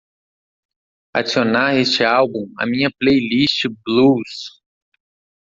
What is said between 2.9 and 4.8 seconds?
playlist Blues